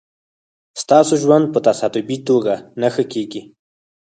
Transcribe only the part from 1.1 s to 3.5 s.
ژوند په تصادفي توگه نه ښه کېږي